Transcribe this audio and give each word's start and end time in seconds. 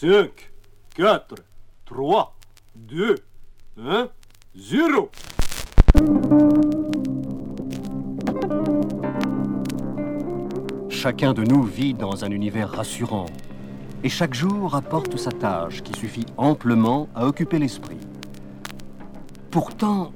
5, 0.00 0.50
4, 0.96 1.34
3, 1.84 2.36
2, 2.74 3.14
1, 3.78 4.08
0. 4.56 5.10
Chacun 10.88 11.34
de 11.34 11.44
nous 11.44 11.62
vit 11.62 11.94
dans 11.94 12.24
un 12.24 12.30
univers 12.32 12.70
rassurant. 12.70 13.26
Et 14.02 14.08
chaque 14.08 14.34
jour 14.34 14.74
apporte 14.74 15.16
sa 15.18 15.30
tâche 15.30 15.82
qui 15.82 15.96
suffit 15.96 16.26
amplement 16.36 17.08
à 17.14 17.26
occuper 17.26 17.60
l'esprit. 17.60 18.00
Pourtant, 19.52 20.12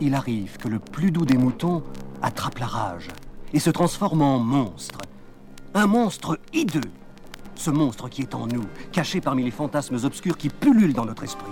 il 0.00 0.14
arrive 0.14 0.56
que 0.56 0.68
le 0.68 0.80
plus 0.80 1.12
doux 1.12 1.26
des 1.26 1.38
moutons 1.38 1.84
attrape 2.22 2.58
la 2.58 2.66
rage 2.66 3.08
et 3.52 3.60
se 3.60 3.70
transforme 3.70 4.22
en 4.22 4.40
monstre. 4.40 4.98
Un 5.74 5.86
monstre 5.86 6.40
hideux. 6.52 6.90
Ce 7.56 7.70
monstre 7.70 8.08
qui 8.08 8.22
est 8.22 8.34
en 8.34 8.46
nous, 8.46 8.64
caché 8.92 9.20
parmi 9.20 9.42
les 9.42 9.50
fantasmes 9.50 9.98
obscurs 10.04 10.36
qui 10.36 10.50
pullulent 10.50 10.92
dans 10.92 11.06
notre 11.06 11.24
esprit. 11.24 11.50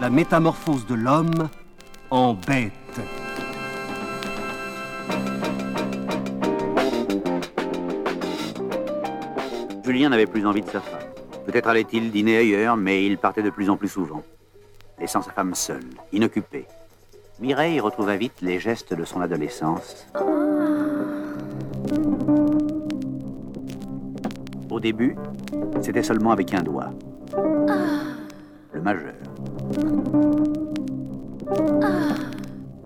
La 0.00 0.10
métamorphose 0.10 0.86
de 0.86 0.94
l'homme 0.94 1.48
en 2.10 2.34
bête. 2.34 2.72
Julien 9.84 10.10
n'avait 10.10 10.26
plus 10.26 10.46
envie 10.46 10.60
de 10.60 10.68
sa 10.68 10.80
femme. 10.80 11.00
Peut-être 11.46 11.68
allait-il 11.68 12.10
dîner 12.10 12.36
ailleurs, 12.36 12.76
mais 12.76 13.06
il 13.06 13.16
partait 13.16 13.42
de 13.42 13.50
plus 13.50 13.70
en 13.70 13.78
plus 13.78 13.88
souvent, 13.88 14.22
laissant 15.00 15.22
sa 15.22 15.32
femme 15.32 15.54
seule, 15.54 15.88
inoccupée. 16.12 16.66
Mireille 17.40 17.80
retrouva 17.80 18.16
vite 18.16 18.42
les 18.42 18.60
gestes 18.60 18.92
de 18.92 19.04
son 19.04 19.22
adolescence. 19.22 20.06
Au 24.78 24.80
début, 24.80 25.16
c'était 25.82 26.04
seulement 26.04 26.30
avec 26.30 26.54
un 26.54 26.62
doigt. 26.62 26.90
Le 28.72 28.80
majeur. 28.80 29.12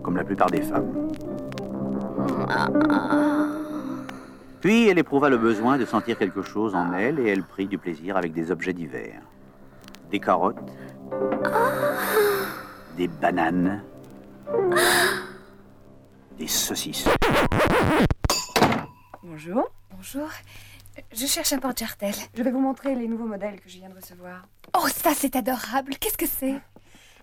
Comme 0.01 0.17
la 0.17 0.23
plupart 0.23 0.49
des 0.49 0.63
femmes. 0.63 1.11
Puis 4.59 4.87
elle 4.87 4.97
éprouva 4.97 5.29
le 5.29 5.37
besoin 5.37 5.77
de 5.77 5.85
sentir 5.85 6.17
quelque 6.17 6.41
chose 6.41 6.73
en 6.73 6.93
elle 6.93 7.19
et 7.19 7.27
elle 7.27 7.43
prit 7.43 7.67
du 7.67 7.77
plaisir 7.77 8.17
avec 8.17 8.33
des 8.33 8.49
objets 8.49 8.73
divers. 8.73 9.21
Des 10.09 10.19
carottes, 10.19 10.57
des 12.97 13.07
bananes, 13.07 13.83
des 16.39 16.47
saucisses. 16.47 17.07
Bonjour. 19.21 19.69
Bonjour. 19.95 20.27
Je 21.11 21.25
cherche 21.25 21.53
un 21.53 21.59
porte-jartel. 21.59 22.13
Je 22.35 22.43
vais 22.43 22.51
vous 22.51 22.59
montrer 22.59 22.95
les 22.95 23.07
nouveaux 23.07 23.25
modèles 23.25 23.59
que 23.59 23.69
je 23.69 23.77
viens 23.77 23.89
de 23.89 23.95
recevoir. 23.95 24.47
Oh, 24.75 24.87
ça 24.87 25.11
c'est 25.15 25.35
adorable. 25.35 25.95
Qu'est-ce 25.99 26.17
que 26.17 26.27
c'est? 26.27 26.59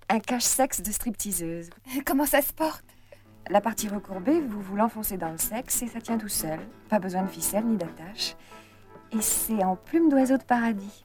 Un 0.08 0.20
cache-sexe 0.20 0.82
de 0.82 0.90
stripteaseuse. 0.90 1.70
Comment 2.04 2.26
ça 2.26 2.42
se 2.42 2.52
porte? 2.52 2.84
La 3.48 3.60
partie 3.60 3.88
recourbée, 3.88 4.40
vous 4.40 4.60
vous 4.60 4.76
l'enfoncez 4.76 5.16
dans 5.16 5.30
le 5.30 5.38
sexe 5.38 5.82
et 5.82 5.88
ça 5.88 6.00
tient 6.00 6.18
tout 6.18 6.28
seul. 6.28 6.58
Pas 6.88 6.98
besoin 6.98 7.22
de 7.22 7.30
ficelle 7.30 7.64
ni 7.64 7.76
d'attache. 7.76 8.36
Et 9.12 9.20
c'est 9.20 9.64
en 9.64 9.76
plume 9.76 10.08
d'oiseau 10.08 10.36
de 10.36 10.44
paradis. 10.44 11.04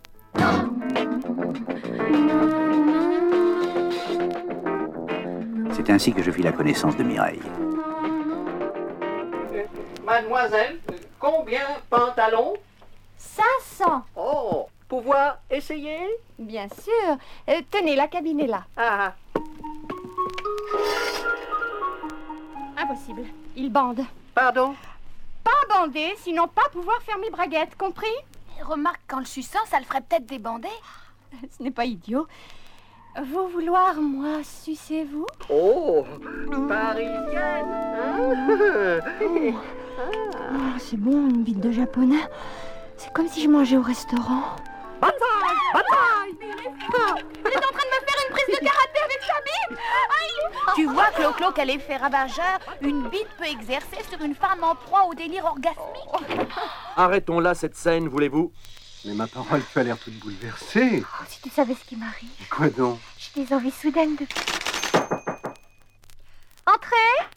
C'est 5.71 5.89
ainsi 5.89 6.13
que 6.13 6.21
je 6.23 6.31
fis 6.31 6.41
la 6.41 6.51
connaissance 6.51 6.95
de 6.97 7.03
Mireille. 7.03 7.41
Mademoiselle, 10.05 10.79
combien 11.19 11.65
pantalons? 11.89 12.53
500, 13.17 14.03
Oh, 14.15 14.67
pouvoir 14.87 15.39
essayer? 15.49 15.99
Bien 16.37 16.67
sûr. 16.69 17.17
Euh, 17.49 17.61
tenez, 17.71 17.95
la 17.95 18.07
cabine 18.07 18.39
est 18.41 18.47
là. 18.47 18.63
Ah, 18.77 19.13
Impossible. 22.77 23.23
Il 23.55 23.71
bande. 23.71 24.01
pardon? 24.33 24.75
Pas 25.43 25.51
bander, 25.69 26.13
sinon 26.17 26.47
pas 26.47 26.67
pouvoir 26.71 27.01
faire 27.03 27.17
mes 27.19 27.29
braguettes, 27.29 27.75
compris? 27.77 28.07
Remarque, 28.63 29.01
qu'en 29.07 29.19
le 29.19 29.25
suçant, 29.25 29.59
ça 29.67 29.79
le 29.79 29.85
ferait 29.85 30.01
peut-être 30.01 30.25
débander. 30.25 30.67
Ce 31.57 31.63
n'est 31.63 31.71
pas 31.71 31.85
idiot. 31.85 32.27
Vous 33.23 33.47
vouloir, 33.47 33.95
moi, 33.95 34.43
sucez-vous? 34.43 35.25
Oh, 35.49 36.03
parisienne 36.67 37.71
hein? 37.71 38.99
Oh, 39.97 40.57
c'est 40.79 40.97
bon, 40.97 41.29
une 41.29 41.43
bite 41.43 41.59
de 41.59 41.71
japonais. 41.71 42.23
C'est 42.97 43.11
comme 43.13 43.27
si 43.27 43.41
je 43.43 43.49
mangeais 43.49 43.77
au 43.77 43.81
restaurant. 43.81 44.55
Bataille 45.01 45.19
Bataille 45.73 46.35
Vous 46.89 47.49
êtes 47.49 47.57
en 47.57 47.73
train 47.73 47.83
de 47.83 47.91
me 47.91 48.05
faire 48.05 48.19
une 48.27 48.33
prise 48.33 48.59
de 48.59 48.65
karaté 48.65 48.99
avec 49.03 49.21
sa 49.21 49.39
bite 49.43 49.79
Tu 50.75 50.85
vois, 50.85 51.07
Clo-Clo, 51.11 51.51
quel 51.53 51.69
effet 51.69 51.97
ravageur 51.97 52.59
une 52.81 53.09
bite 53.09 53.27
peut 53.37 53.45
exercer 53.45 54.03
sur 54.09 54.21
une 54.21 54.35
femme 54.35 54.63
en 54.63 54.75
proie 54.75 55.05
au 55.05 55.13
délire 55.13 55.45
orgasmique. 55.45 56.49
Arrêtons 56.95 57.39
là 57.39 57.53
cette 57.53 57.75
scène, 57.75 58.07
voulez-vous? 58.07 58.51
Mais 59.05 59.13
ma 59.13 59.27
parole, 59.27 59.61
tu 59.71 59.79
as 59.79 59.83
l'air 59.83 59.99
toute 59.99 60.17
bouleversée. 60.19 61.03
Oh, 61.03 61.23
si 61.27 61.41
tu 61.41 61.49
savais 61.49 61.75
ce 61.75 61.85
qui 61.85 61.95
m'arrive. 61.95 62.29
Quoi 62.49 62.69
donc? 62.69 62.99
J'ai 63.17 63.43
des 63.43 63.53
envies 63.53 63.71
soudaines 63.71 64.15
de... 64.15 64.25
Entrez 66.65 67.29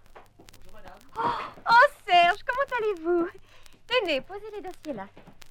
oh, 1.19 1.23
oh, 1.69 1.87
Serge, 2.07 2.39
allez-vous 2.99 3.29
Tenez, 3.87 4.21
posez 4.21 4.41
les 4.55 4.63
dossiers 4.63 4.95
là. 4.95 5.07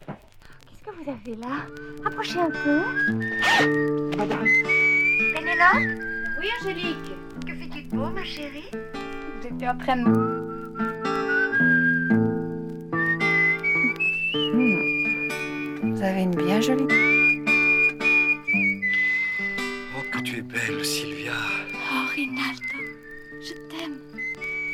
Qu'est-ce 0.05 0.83
que 0.83 0.91
vous 0.91 1.09
avez 1.09 1.35
là? 1.35 1.65
Approchez 2.05 2.39
un 2.39 2.51
peu. 2.51 2.83
Pénélope 5.33 5.99
Oui, 6.39 6.49
Angélique. 6.61 7.11
Que 7.45 7.53
fais-tu 7.55 7.83
de 7.83 7.95
beau, 7.95 8.09
ma 8.09 8.23
chérie? 8.23 8.69
J'étais 9.41 9.67
en 9.67 9.77
train 9.77 9.97
de... 9.97 10.37
Vous 15.83 16.03
avez 16.03 16.21
une 16.21 16.35
bien 16.35 16.61
jolie. 16.61 16.85
Oh, 19.95 20.03
que 20.11 20.19
tu 20.21 20.37
es 20.37 20.41
belle, 20.41 20.85
Sylvia. 20.85 21.33
Oh, 21.73 22.05
Rinaldo, 22.13 22.61
je 23.41 23.53
t'aime. 23.69 23.97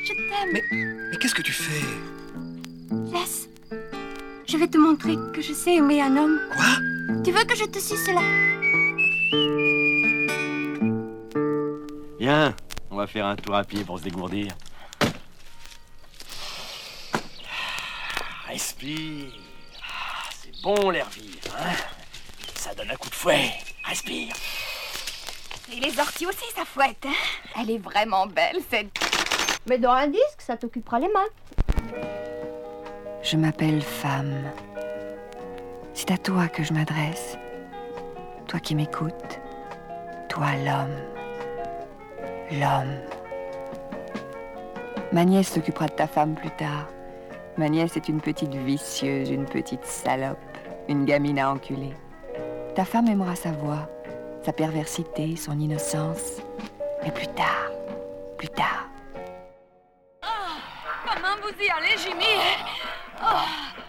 Je 0.03 0.13
t'aime. 0.13 0.61
Mais 1.11 1.17
qu'est-ce 1.17 1.35
que 1.35 1.41
tu 1.41 1.53
fais? 1.53 1.85
Laisse. 3.11 3.47
Je 4.47 4.57
vais 4.57 4.67
te 4.67 4.77
montrer 4.77 5.15
que 5.33 5.41
je 5.41 5.53
sais 5.53 5.75
aimer 5.75 6.01
un 6.01 6.15
homme. 6.17 6.39
Quoi? 6.55 7.21
Tu 7.23 7.31
veux 7.31 7.43
que 7.43 7.55
je 7.55 7.65
te 7.65 7.79
suce 7.79 8.07
là 8.07 8.21
Viens, 12.19 12.55
on 12.91 12.95
va 12.97 13.07
faire 13.07 13.25
un 13.25 13.35
tour 13.35 13.55
à 13.55 13.63
pied 13.63 13.83
pour 13.83 13.99
se 13.99 14.03
dégourdir. 14.03 14.49
Respire. 18.47 19.31
Ah, 19.81 20.29
c'est 20.41 20.61
bon 20.61 20.89
l'air 20.91 21.09
vivre, 21.09 21.55
hein 21.57 21.73
Ça 22.55 22.73
donne 22.75 22.91
un 22.91 22.95
coup 22.95 23.09
de 23.09 23.15
fouet. 23.15 23.51
Respire. 23.83 24.35
Et 25.71 25.79
les 25.79 25.99
orties 25.99 26.27
aussi, 26.27 26.45
ça 26.55 26.63
fouette. 26.65 27.05
hein 27.05 27.13
Elle 27.59 27.71
est 27.71 27.77
vraiment 27.79 28.27
belle, 28.27 28.57
cette... 28.69 28.91
Mais 29.65 29.77
dans 29.77 29.91
un 29.91 30.07
disque, 30.07 30.41
ça 30.45 30.57
t'occupera 30.57 30.99
les 30.99 31.07
mains. 31.07 32.42
Je 33.23 33.37
m'appelle 33.37 33.81
femme. 33.81 34.51
C'est 35.93 36.11
à 36.11 36.17
toi 36.17 36.49
que 36.49 36.61
je 36.61 36.73
m'adresse. 36.73 37.37
Toi 38.47 38.59
qui 38.59 38.75
m'écoutes. 38.75 39.39
Toi 40.27 40.47
l'homme. 40.65 40.97
L'homme. 42.51 42.97
Ma 45.13 45.23
nièce 45.23 45.53
s'occupera 45.53 45.87
de 45.87 45.93
ta 45.93 46.05
femme 46.05 46.35
plus 46.35 46.51
tard. 46.51 46.89
Ma 47.57 47.69
nièce 47.69 47.95
est 47.95 48.09
une 48.09 48.19
petite 48.19 48.53
vicieuse, 48.53 49.29
une 49.29 49.45
petite 49.45 49.85
salope, 49.85 50.37
une 50.89 51.05
gamine 51.05 51.39
à 51.39 51.49
enculer. 51.49 51.93
Ta 52.75 52.83
femme 52.83 53.07
aimera 53.07 53.35
sa 53.35 53.51
voix, 53.51 53.87
sa 54.43 54.51
perversité, 54.51 55.37
son 55.37 55.57
innocence. 55.59 56.41
Mais 57.03 57.11
plus 57.11 57.27
tard, 57.27 57.71
plus 58.37 58.49
tard. 58.49 58.89
Comment 61.05 61.35
vous 61.41 61.63
y 61.63 61.69
allez, 61.69 61.97
Jimmy? 61.97 62.82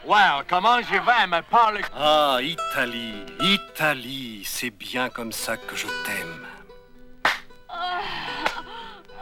Well, 0.07 0.45
comment 0.49 0.81
je 0.83 0.93
vais 0.93 1.27
me 1.27 1.41
parler 1.43 1.81
Ah, 1.97 2.39
Italie, 2.43 3.25
Italie, 3.41 4.43
c'est 4.45 4.71
bien 4.71 5.09
comme 5.09 5.33
ça 5.33 5.57
que 5.57 5.75
je 5.75 5.87
t'aime. 6.05 6.47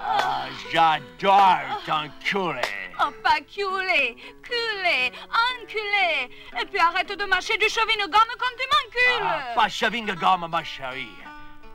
Ah, 0.05 0.47
J'adore 0.73 1.59
t'enculer. 1.87 2.61
Oh, 3.01 3.11
pas 3.23 3.41
culé, 3.41 4.17
culé, 4.43 5.13
enculé. 5.31 6.31
Et 6.61 6.65
puis 6.67 6.79
arrête 6.81 7.17
de 7.19 7.25
mâcher 7.25 7.57
du 7.57 7.69
chewing 7.69 7.99
gum 8.01 8.29
quand 8.39 8.55
tu 8.59 8.67
m'encules. 8.69 9.23
Ah, 9.27 9.55
pas 9.55 9.69
chewing 9.69 10.07
gum, 10.15 10.47
ma 10.51 10.63
chérie. 10.65 11.07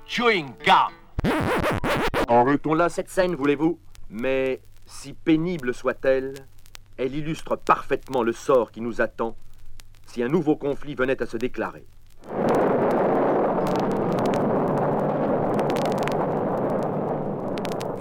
Chewing 0.05 0.53
gum. 0.65 1.31
Arrêtons 2.29 2.73
là 2.73 2.89
cette 2.89 3.09
scène, 3.09 3.35
voulez-vous? 3.35 3.79
Mais 4.09 4.61
si 4.85 5.13
pénible 5.13 5.73
soit-elle, 5.73 6.33
elle 6.97 7.15
illustre 7.15 7.55
parfaitement 7.55 8.23
le 8.23 8.33
sort 8.33 8.71
qui 8.71 8.81
nous 8.81 9.01
attend 9.01 9.35
si 10.07 10.23
un 10.23 10.27
nouveau 10.27 10.55
conflit 10.55 10.95
venait 10.95 11.21
à 11.21 11.25
se 11.27 11.37
déclarer. 11.37 11.85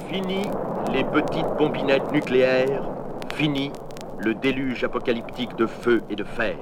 Fini 0.09 0.49
les 0.93 1.05
petites 1.05 1.47
bombinettes 1.59 2.11
nucléaires, 2.11 2.89
fini 3.35 3.71
le 4.19 4.35
déluge 4.35 4.83
apocalyptique 4.85 5.55
de 5.57 5.67
feu 5.67 6.03
et 6.09 6.17
de 6.17 6.25
fer. 6.25 6.57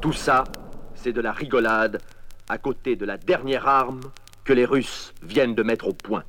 Tout 0.00 0.14
ça, 0.14 0.44
c'est 0.94 1.12
de 1.12 1.20
la 1.20 1.32
rigolade 1.32 2.00
à 2.48 2.56
côté 2.56 2.96
de 2.96 3.04
la 3.04 3.18
dernière 3.18 3.68
arme 3.68 4.00
que 4.44 4.54
les 4.54 4.64
Russes 4.64 5.12
viennent 5.22 5.54
de 5.54 5.62
mettre 5.62 5.88
au 5.88 5.92
point. 5.92 6.24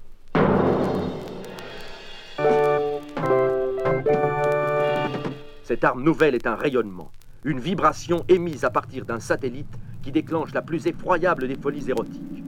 Cette 5.70 5.84
arme 5.84 6.02
nouvelle 6.02 6.34
est 6.34 6.48
un 6.48 6.56
rayonnement, 6.56 7.12
une 7.44 7.60
vibration 7.60 8.26
émise 8.28 8.66
à 8.66 8.72
partir 8.72 9.06
d'un 9.06 9.20
satellite 9.20 9.72
qui 10.02 10.12
déclenche 10.12 10.52
la 10.52 10.64
plus 10.64 10.88
effroyable 10.88 11.48
des 11.48 11.54
folies 11.54 11.88
érotiques. 11.88 12.44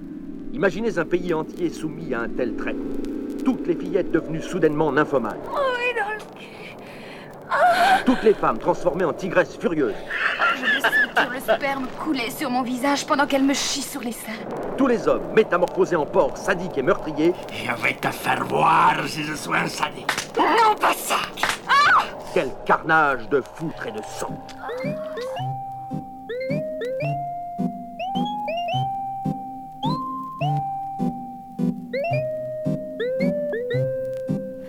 Imaginez 0.53 0.97
un 0.97 1.05
pays 1.05 1.31
entier 1.31 1.69
soumis 1.69 2.15
à 2.15 2.21
un 2.21 2.29
tel 2.29 2.55
trait. 2.55 2.75
Toutes 3.45 3.67
les 3.67 3.75
fillettes 3.75 4.09
devenues 4.09 4.41
soudainement 4.41 4.91
nymphomanes. 4.91 5.37
Oh, 5.53 5.59
et 5.87 5.99
dans 5.99 6.09
le 6.09 6.39
cul. 6.39 6.75
Toutes 8.07 8.23
les 8.23 8.33
femmes 8.33 8.57
transformées 8.57 9.05
en 9.05 9.13
tigresses 9.13 9.55
furieuses. 9.55 9.93
Je 10.55 10.65
vais 10.65 10.81
sentir 10.81 11.29
le 11.31 11.39
sperme 11.39 11.87
couler 12.03 12.31
sur 12.31 12.49
mon 12.49 12.63
visage 12.63 13.05
pendant 13.05 13.27
qu'elle 13.27 13.43
me 13.43 13.53
chie 13.53 13.83
sur 13.83 14.01
les 14.01 14.13
seins. 14.13 14.31
Tous 14.79 14.87
les 14.87 15.07
hommes 15.07 15.31
métamorphosés 15.35 15.95
en 15.95 16.07
porcs 16.07 16.39
sadiques 16.39 16.79
et 16.79 16.81
meurtriers. 16.81 17.35
Je 17.53 17.83
vais 17.83 17.93
te 17.93 18.07
faire 18.07 18.43
voir 18.45 18.95
si 19.05 19.21
je 19.21 19.35
suis 19.35 19.53
un 19.53 19.67
sadique. 19.67 20.11
Non, 20.35 20.73
pas 20.73 20.93
ça 20.93 21.17
Quel 22.33 22.49
carnage 22.65 23.27
de 23.27 23.41
foutre 23.41 23.87
et 23.87 23.91
de 23.91 24.01
sang. 24.03 24.31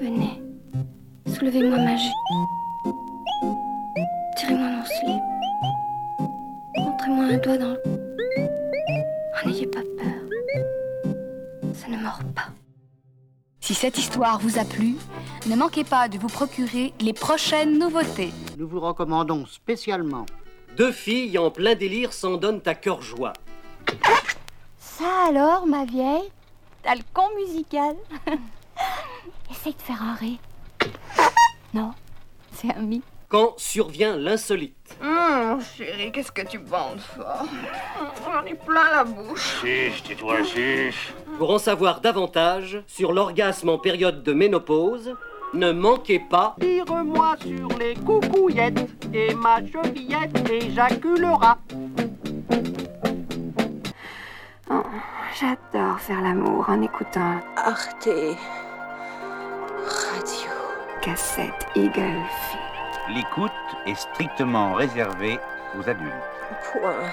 Venez, 0.00 0.42
soulevez-moi 1.26 1.78
ma 1.78 1.96
jupe. 1.96 2.12
Tirez-moi 4.36 4.68
mon 4.68 4.84
slip. 4.84 5.22
Montrez-moi 6.78 7.24
un 7.26 7.38
doigt 7.38 7.58
dans 7.58 7.68
le... 7.68 7.82
Oh, 7.86 9.46
N'ayez 9.46 9.66
pas 9.68 9.82
peur. 9.98 10.11
Si 13.72 13.78
cette 13.78 13.96
histoire 13.96 14.38
vous 14.38 14.58
a 14.58 14.66
plu, 14.66 14.96
ne 15.46 15.56
manquez 15.56 15.82
pas 15.82 16.06
de 16.06 16.18
vous 16.18 16.28
procurer 16.28 16.92
les 17.00 17.14
prochaines 17.14 17.78
nouveautés. 17.78 18.30
Nous 18.58 18.68
vous 18.68 18.80
recommandons 18.80 19.46
spécialement 19.46 20.26
Deux 20.76 20.92
filles 20.92 21.38
en 21.38 21.50
plein 21.50 21.74
délire 21.74 22.12
s'en 22.12 22.36
donnent 22.36 22.60
à 22.66 22.74
cœur 22.74 23.00
joie. 23.00 23.32
Ça 24.78 25.26
alors, 25.26 25.66
ma 25.66 25.86
vieille? 25.86 26.30
T'as 26.82 26.96
le 26.96 27.00
con 27.14 27.22
musical? 27.34 27.96
Essaye 29.50 29.72
de 29.72 29.80
faire 29.80 30.02
un 30.02 30.16
ré. 30.16 30.38
Non, 31.72 31.92
c'est 32.54 32.74
un 32.74 32.82
mi. 32.82 33.00
Quand 33.30 33.54
survient 33.56 34.18
l'insolite. 34.18 34.98
Hum, 35.52 35.60
chérie, 35.76 36.10
qu'est-ce 36.12 36.32
que 36.32 36.42
tu 36.46 36.58
bandes 36.58 37.00
fort 37.00 37.44
J'en 38.24 38.44
ai 38.46 38.54
plein 38.54 38.90
la 38.90 39.04
bouche. 39.04 39.60
Chiche, 39.60 40.02
tais-toi, 40.02 40.42
chiche. 40.44 41.12
Pour 41.36 41.50
en 41.50 41.58
savoir 41.58 42.00
davantage 42.00 42.82
sur 42.86 43.12
l'orgasme 43.12 43.68
en 43.68 43.76
période 43.78 44.22
de 44.22 44.32
ménopause, 44.32 45.14
ne 45.52 45.70
manquez 45.72 46.20
pas 46.20 46.56
Tire-moi 46.58 47.36
sur 47.44 47.68
les 47.78 47.94
coucouillettes 47.96 48.88
et 49.12 49.34
ma 49.34 49.58
chevillette 49.58 50.50
éjaculera. 50.50 51.58
Oh, 54.70 54.82
J'adore 55.38 56.00
faire 56.00 56.22
l'amour 56.22 56.64
en 56.68 56.80
écoutant 56.80 57.40
Arte. 57.56 58.08
Radio. 59.84 60.50
cassette 61.02 61.66
Eagle. 61.74 62.22
L'écoute 63.08 63.50
est 63.84 63.96
strictement 63.96 64.74
réservée 64.74 65.40
aux 65.76 65.88
adultes. 65.88 66.12
Point. 66.70 67.10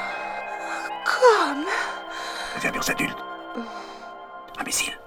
Comme. 1.03 1.65
Réservé 2.53 2.79
aux 2.79 2.91
adultes. 2.91 3.17
Imbécile. 4.59 4.98